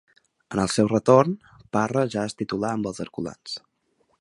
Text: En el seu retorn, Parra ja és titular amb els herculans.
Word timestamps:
En 0.53 0.61
el 0.63 0.71
seu 0.75 0.87
retorn, 0.91 1.35
Parra 1.77 2.07
ja 2.15 2.25
és 2.31 2.37
titular 2.41 2.73
amb 2.79 2.91
els 2.93 3.03
herculans. 3.05 3.59